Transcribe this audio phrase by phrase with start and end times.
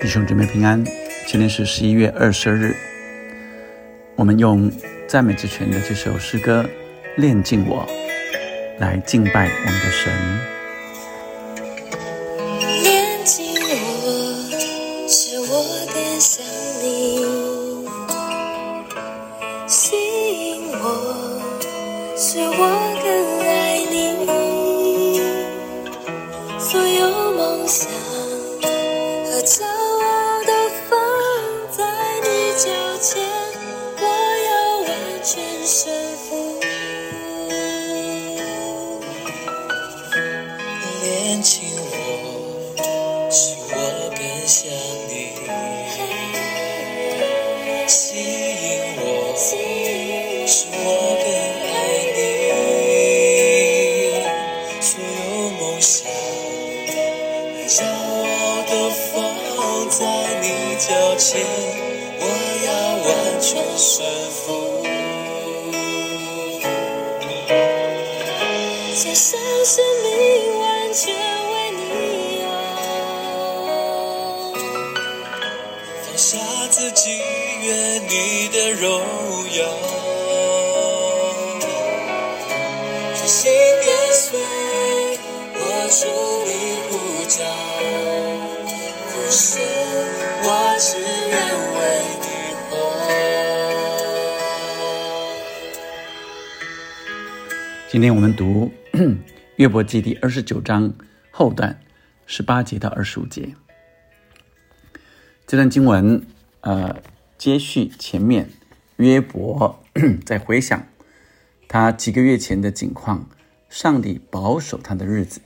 [0.00, 0.84] 弟兄姊妹平安，
[1.26, 2.72] 今天是十一月二十日。
[4.14, 4.70] 我们用
[5.08, 6.64] 赞美之泉的这首诗歌
[7.20, 7.84] 《炼净我》
[8.80, 10.12] 来敬拜我们的神。
[12.84, 16.46] 炼净我，使我更像
[16.80, 17.26] 你；
[19.66, 21.42] 吸引我，
[22.16, 22.97] 使我
[63.40, 64.82] 全顺服。
[68.94, 70.08] 献上生命，
[70.58, 72.46] 完全为你哦。
[76.02, 76.36] 放下
[76.70, 77.10] 自己，
[77.62, 78.88] 愿你的荣
[79.56, 79.60] 耀。
[83.14, 83.52] 专心
[83.84, 84.40] 跟随，
[85.54, 85.58] 我
[85.88, 86.02] 主
[86.44, 86.50] 你
[86.90, 86.92] 呼
[87.28, 87.38] 召，
[97.90, 98.70] 今天我们读
[99.56, 100.92] 约伯记第二十九章
[101.30, 101.80] 后段
[102.26, 103.54] 十八节到二十五节。
[105.46, 106.22] 这段经文，
[106.60, 107.00] 呃，
[107.38, 108.50] 接续前面
[108.96, 109.82] 约伯
[110.26, 110.86] 在回想
[111.66, 113.26] 他几个月前的境况，
[113.70, 115.40] 上帝保守他的日子。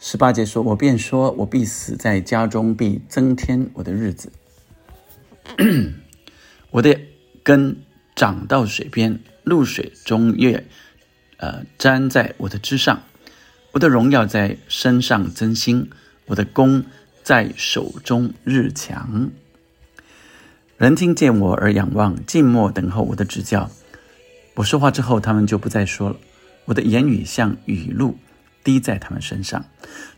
[0.00, 4.32] 十八节说：“我便说，我必死在家中，必增添我的日子。
[6.72, 6.98] 我的
[7.44, 7.80] 根
[8.16, 10.66] 长到水边，露水中月，
[11.38, 13.02] 呃，粘在我的枝上。
[13.72, 15.90] 我的荣耀在身上增新，
[16.26, 16.84] 我的弓
[17.22, 19.30] 在手中日强。
[20.76, 23.70] 人听见我而仰望，静默等候我的指教。
[24.54, 26.16] 我说话之后，他们就不再说了。
[26.64, 28.18] 我的言语像雨露
[28.64, 29.64] 滴在他们身上，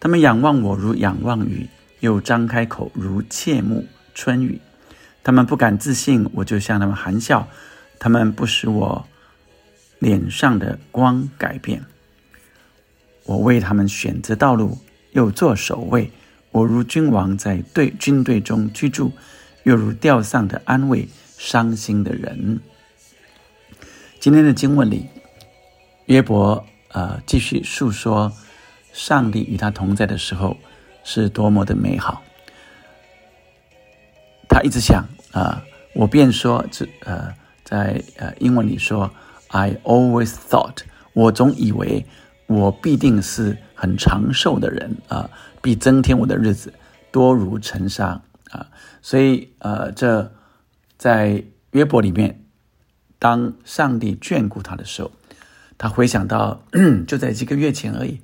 [0.00, 1.68] 他们仰望我如仰望雨，
[2.00, 4.60] 又张开口如切慕春雨。
[5.24, 7.48] 他们不敢自信，我就向他们含笑。
[7.98, 9.06] 他们不使我
[9.98, 11.84] 脸上的光改变。
[13.24, 14.78] 我为他们选择道路，
[15.12, 16.10] 又做守卫。
[16.50, 19.12] 我如君王在队军队中居住，
[19.64, 21.06] 又如吊丧的安慰
[21.36, 22.58] 伤心的人。
[24.18, 25.06] 今天的经文里，
[26.06, 28.32] 约伯呃继续述说
[28.92, 30.56] 上帝与他同在的时候
[31.04, 32.22] 是多么的美好。
[34.48, 35.62] 他一直想啊、
[35.94, 39.12] 我便说这呃在呃英文里说
[39.48, 40.78] ，I always thought，
[41.12, 42.06] 我总以为
[42.46, 46.72] 我必定是很长寿的人啊、必增添我的日子
[47.10, 48.66] 多如尘沙啊、
[49.02, 50.32] 所以呃这
[50.96, 52.42] 在约伯里面，
[53.18, 55.12] 当上帝眷顾他的时候，
[55.76, 56.62] 他回想到
[57.06, 58.20] 就在几个月前而已，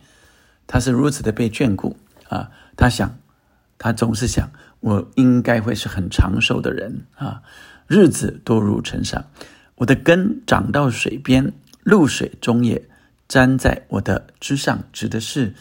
[0.67, 1.97] 他是如此的被眷顾
[2.31, 3.19] 啊、他想，
[3.77, 7.43] 他总是想，我应该会是很长寿的人啊，
[7.87, 9.27] 日子多如尘沙，
[9.77, 11.53] 我的根长到水边，
[11.83, 12.89] 露水中也
[13.29, 15.55] 粘在我的枝上，指的是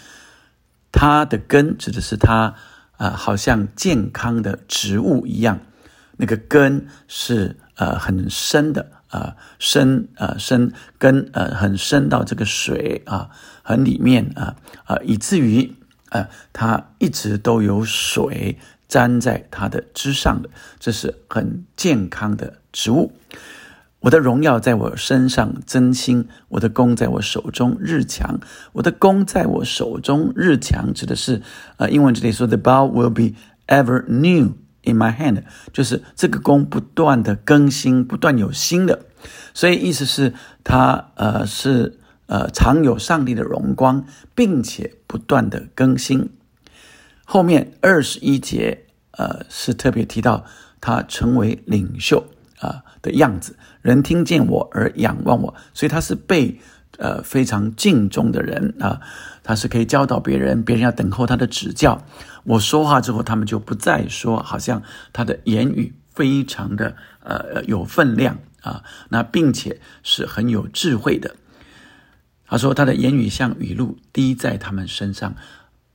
[0.92, 2.56] 它的根，指的是它啊、
[2.98, 5.60] 呃好像健康的植物一样，
[6.18, 13.30] 那个根是呃很深的啊、呃深呃深根呃很深到这个水啊、
[13.64, 15.74] 很里面啊啊、以至于
[16.10, 18.60] 呃它一直都有水
[18.90, 23.12] 粘在它的枝上的，这是很健康的植物。
[24.04, 28.38] 我的荣耀在我身上增新，我的弓在我手中日强。
[28.74, 31.42] 我的弓在我手中日强，指的是
[31.78, 39.06] 呃，英文这里说 “the bow will be ever new in my hand”，就是这个弓不断的更新，不断有新的。
[39.54, 40.34] 所以意思是
[40.66, 44.06] 它呃是呃常有上帝的荣光，
[44.36, 46.30] 并且不断的更新。
[47.24, 50.44] 后面二十一节，呃，是特别提到
[50.82, 52.26] 他成为领袖
[52.64, 56.58] 啊、的样子，人听见我而仰望我，所以他是被
[56.98, 59.02] 呃非常敬重的人啊、
[59.44, 62.02] 他是可以教导别人，别人要等候他的指教。
[62.46, 64.82] 我说话之后，他们就不再说，好像
[65.12, 71.36] 他的言语非常的呃有分量啊，那并且是很有智慧的。
[72.46, 75.36] 他说他的言语像雨露滴在他们身上，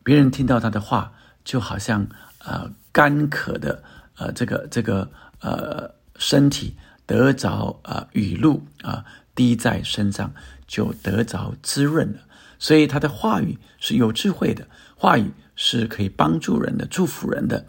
[0.03, 1.13] 别人听到他的话
[1.45, 2.07] 就好像
[2.45, 3.83] 呃干渴的
[4.17, 5.09] 呃这个这个
[5.41, 5.89] 呃
[6.19, 6.77] 身体
[7.07, 9.05] 得着啊雨露啊
[9.35, 10.35] 滴在身上
[10.67, 12.21] 就得着滋润了。
[12.59, 14.67] 所以他的话语是有智慧的，
[14.97, 17.65] 话语是可以帮助人的、祝福人的，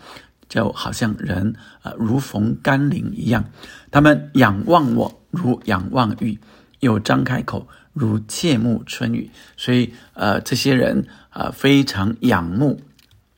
[0.49, 3.45] 就好像人啊如逢甘霖一样。
[3.91, 6.39] 他们仰望我如仰望玉，
[6.79, 9.29] 又张开口如切慕春雨。
[9.55, 12.81] 所以呃，这些人啊非常仰慕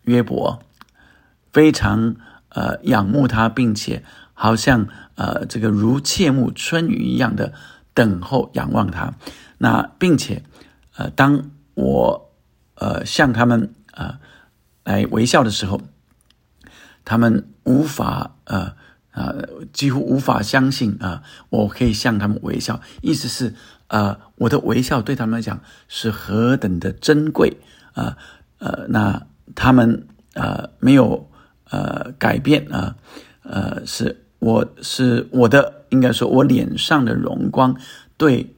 [0.03, 0.63] 约伯，
[1.51, 2.15] 非常
[2.47, 4.03] 呃仰慕他，并且
[4.41, 7.53] 好像呃这个如切慕春雨一样的
[7.93, 9.13] 等候仰望他。
[9.57, 10.43] 那并且。
[10.97, 12.33] 呃，当我
[12.75, 14.19] 呃向他们呃
[14.83, 15.79] 来微笑的时候，
[17.05, 18.73] 他们无法呃
[19.11, 22.81] 呃几乎无法相信啊，我可以向他们微笑。
[23.01, 23.55] 意思是
[23.87, 27.57] 呃我的微笑对他们来讲是何等的珍贵
[27.93, 28.17] 啊
[28.59, 31.31] 呃那他们呃没有
[31.69, 32.95] 呃改变啊
[33.43, 37.77] 呃是我是我的应该说我脸上的荣光
[38.17, 38.53] 对。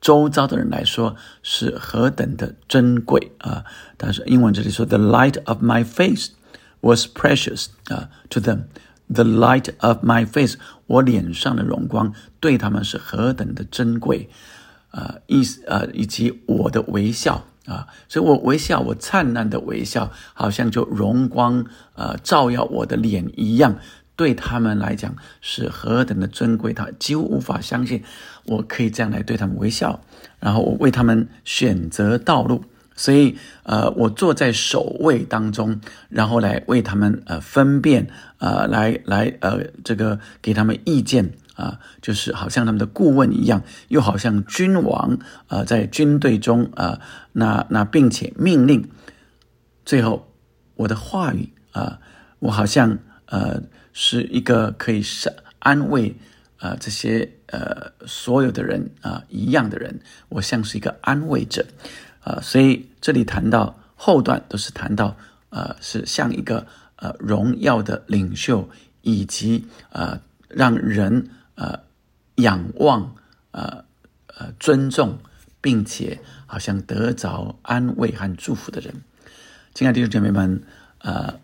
[0.00, 3.64] 周遭的人来说是何等的珍贵啊！
[3.96, 6.28] 但是英文这里说，“The light of my face
[6.82, 8.64] was precious 啊，to them。
[9.08, 10.56] The light of my face，
[10.88, 14.28] 我脸上的荣光对他们是何等的珍贵
[14.90, 15.14] 啊！
[15.26, 21.64] 意思啊，以及我的微笑啊，所以我微笑，我灿烂的微笑，好像就荣光
[21.94, 23.78] 啊照耀我的脸一样。
[24.16, 28.02] 对他们来讲是何等的尊贵，他几乎无法相信
[28.44, 30.00] 我可以这样来对他们微笑，
[30.40, 32.64] 然后我为他们选择道路，
[32.94, 38.08] 所以呃，我坐在首位当中，然后来为他们呃分辨
[38.38, 45.18] 呃来来呃这个给他们意见啊，就是好像他们的顾问一样，又好像君王
[45.48, 47.00] 啊在军队中啊，
[47.32, 48.88] 那那并且命令，
[49.84, 50.32] 最后
[50.76, 51.98] 我的话语啊，
[52.38, 52.98] 我好像
[53.34, 53.62] 呃。
[53.96, 56.16] 是一个可以是安慰
[56.58, 61.64] 呃这些呃所有的人啊一样的人，我像是一个安慰者
[62.24, 65.16] 啊，所以这里谈到后段都是谈到
[65.50, 66.66] 呃是像一个
[66.96, 68.68] 呃荣耀的领袖，
[69.02, 71.78] 以及呃让人呃
[72.34, 73.14] 仰望
[73.52, 73.84] 呃
[74.26, 75.20] 呃尊重，
[75.60, 78.92] 并且好像得着安慰和祝福的人。
[79.72, 80.60] 亲爱的弟兄姐妹们，
[80.98, 81.43] 呃。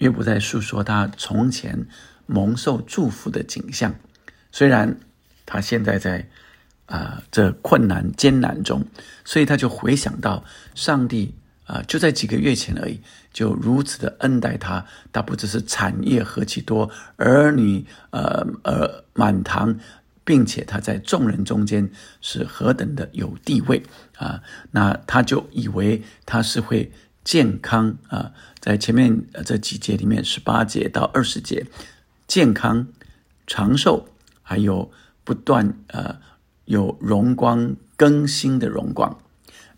[0.00, 1.86] 约伯在诉说他从前
[2.26, 3.94] 蒙受祝福的景象，
[4.50, 4.98] 虽然
[5.44, 6.26] 他现在在
[6.86, 8.86] 啊这困难艰难中，
[9.26, 10.42] 所以他就回想到
[10.74, 11.34] 上帝
[11.66, 13.00] 啊就在几个月前而已，
[13.30, 14.86] 就如此的恩待他。
[15.12, 19.78] 他不只是产业何其多，儿女呃呃满堂，
[20.24, 21.90] 并且他在众人中间
[22.22, 23.82] 是何等的有地位
[24.16, 24.42] 啊！
[24.70, 26.90] 那他就以为他是会。
[27.22, 31.66] 健康啊，在前面这几节里面，十八节到二十节，
[32.26, 32.86] 健康、
[33.46, 34.06] 长寿，
[34.42, 34.90] 还有
[35.24, 36.20] 不断呃
[36.66, 39.18] 有荣光更新的荣光。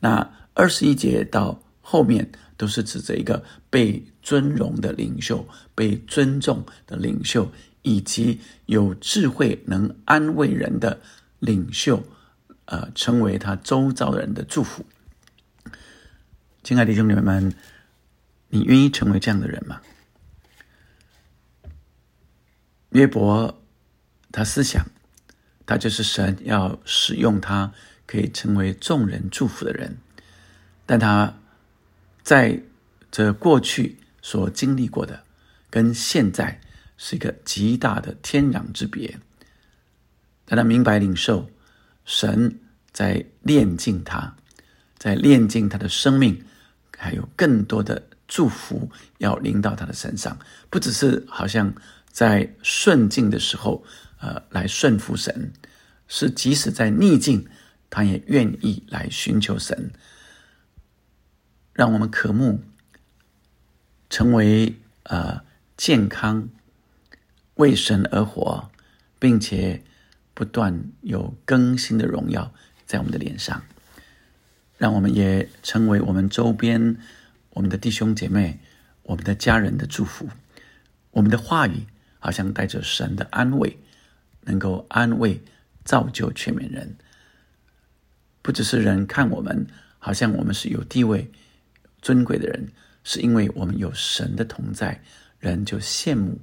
[0.00, 7.50] 那二十一节到后面都是指着一个被尊荣的领袖、被尊重的领袖，
[7.82, 11.00] 以及有智慧能安慰人的
[11.38, 12.02] 领袖，
[12.64, 14.85] 呃，成为他周遭人的祝福。
[16.62, 17.54] 亲爱的兄姊妹们，
[18.54, 19.80] 你愿意成为这样的人吗？
[22.90, 23.62] 约伯，
[24.30, 24.85] 他思想，
[25.64, 27.73] 他就是神要使用他，
[28.06, 29.97] 可以成为众人祝福的人。
[30.85, 31.35] 但他
[32.23, 32.62] 在
[33.11, 35.25] 这过去所经历过的，
[35.71, 36.61] 跟现在
[36.99, 39.18] 是一个极大的天壤之别。
[40.44, 41.50] 但他明白领受
[42.04, 42.61] 神
[42.92, 44.37] 在炼净他，
[44.99, 46.44] 在炼净他的生命。
[46.99, 50.39] 还有更多的祝福要临到他的身上，
[50.71, 51.75] 不只是好像
[52.11, 53.85] 在顺境的时候，
[54.21, 55.53] 呃，来顺服神，
[56.09, 57.47] 是即使在逆境，
[57.91, 59.93] 他也愿意来寻求神，
[61.75, 62.62] 让我们渴慕
[64.09, 65.43] 成为呃
[65.77, 66.49] 健康
[67.57, 68.71] 为神而活，
[69.19, 69.85] 并且
[70.33, 72.55] 不断有更新的荣耀
[72.87, 73.62] 在我们的脸上。
[74.79, 76.97] 让我们也成为我们周边、
[77.54, 78.59] 我们的弟兄姐妹、
[79.02, 80.28] 我们的家人的祝福。
[81.11, 81.87] 我们的话语
[82.18, 83.78] 好像带着神的安慰，
[84.40, 85.40] 能够安慰、
[85.85, 86.97] 造就全面人。
[88.40, 89.66] 不只是人看我们，
[89.99, 91.30] 好像我们是有地位、
[92.00, 92.66] 尊贵的人，
[93.04, 95.02] 是因为我们有神的同在，
[95.38, 96.40] 人就羡慕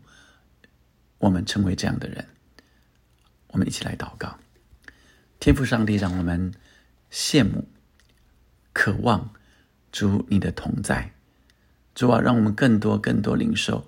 [1.17, 2.25] 我们成为这样的人。
[3.47, 4.37] 我们一起来祷告，
[5.39, 6.53] 天父上帝，让我们
[7.11, 7.67] 羡慕。
[8.71, 9.33] 渴望
[9.91, 11.12] 主你的同在，
[11.96, 13.88] 主啊，让我们更多更多领受。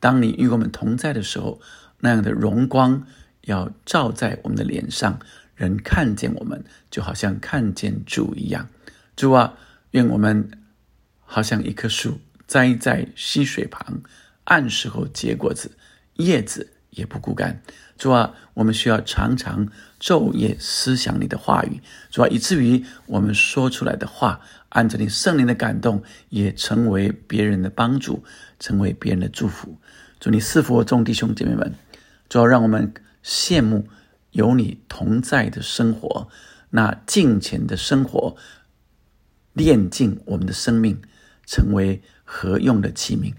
[0.00, 1.60] 当你与我们同在的时候，
[2.00, 3.06] 那样的荣光
[3.42, 5.18] 要照在我们的脸上，
[5.54, 8.68] 人看见我们，就好像看见主一样。
[9.16, 9.54] 主啊，
[9.90, 10.50] 愿我们
[11.20, 14.02] 好像一棵树栽在溪水旁，
[14.44, 15.72] 按时候结果子，
[16.14, 17.62] 叶子也不孤单。
[17.96, 19.68] 主啊，我们需要常常
[20.00, 28.22] 昼夜思想你的话语，主啊，以至于我们说出来的话，按着你圣灵的感动，也成为别人的帮助，
[28.58, 29.78] 成为别人的祝福。
[30.20, 31.74] 祝你赐福众弟兄姐妹们，
[32.28, 32.92] 主要让我们
[33.24, 33.88] 羡慕
[34.32, 36.28] 有你同在的生活，
[36.70, 38.36] 那敬虔的生活，
[39.52, 41.00] 炼尽我们的生命，
[41.46, 43.32] 成为合用的器皿。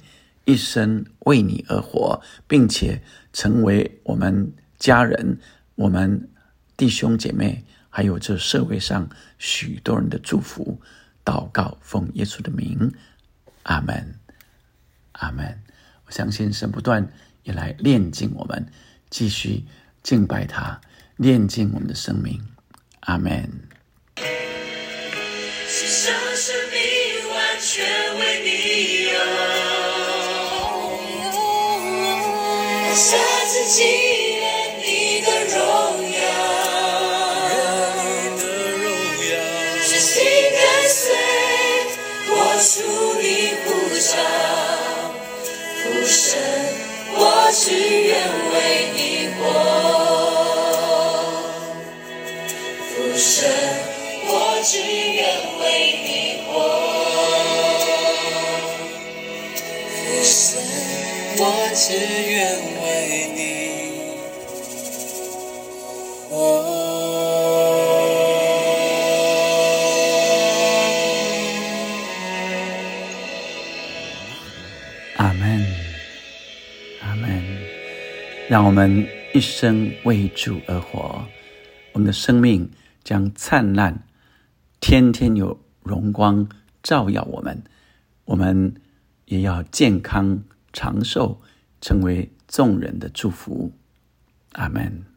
[0.45, 5.39] 一生为你而活，并且成为我们家人、
[5.75, 6.29] 我们
[6.75, 10.81] 弟兄姐妹，还有这社会上许多人的祝福。
[11.23, 12.91] 祷告，奉耶稣的名，
[13.63, 14.15] 阿门，
[15.11, 15.61] 阿门。
[16.05, 17.07] 我相信神不断
[17.43, 18.65] 也来炼净我们，
[19.11, 19.65] 继续
[20.01, 20.81] 敬拜他，
[21.17, 22.41] 炼净我们的生命。
[23.01, 23.68] 阿门。
[33.69, 33.83] 祭
[34.39, 34.45] 了
[34.83, 35.61] 你的荣
[36.11, 36.19] 耀，
[38.01, 38.03] 你
[38.41, 38.43] 的
[38.81, 38.83] 荣
[39.29, 39.31] 耀，
[39.87, 40.59] 真心跟
[40.89, 41.03] 随，
[42.29, 42.67] 我属
[43.21, 43.23] 你
[43.63, 43.67] 呼
[43.99, 44.11] 召。
[45.83, 46.27] 浮生，
[47.13, 47.21] 我
[47.53, 48.09] 只愿
[48.53, 48.55] 为
[48.95, 48.97] 你
[49.37, 49.39] 活。
[52.89, 53.37] 浮生，
[54.25, 54.29] 我
[54.63, 55.21] 只愿
[55.61, 55.63] 为
[56.03, 56.07] 你
[56.47, 56.49] 活。
[59.93, 60.57] 浮生，
[61.37, 61.41] 我
[61.75, 61.93] 只
[62.31, 62.68] 愿。
[75.49, 75.65] 门，
[77.01, 77.43] 阿门。
[78.47, 81.25] 让我们一生为主而活，
[81.93, 82.69] 我们的生命
[83.03, 84.03] 将灿烂，
[84.79, 86.47] 天天有荣光
[86.83, 87.63] 照耀我们。
[88.25, 88.75] 我们
[89.25, 91.41] 也要健康长寿，
[91.81, 93.71] 成为众人的祝福。
[94.53, 95.08] 阿门。